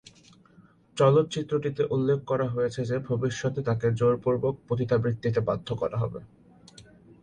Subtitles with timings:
[0.97, 6.19] চলচ্চিত্রটিতে উল্লেখ করা হয়েছে যে ভবিষ্যতে তাকে জোর পূর্বক পতিতাবৃত্তিতে বাধ্য করা হবে।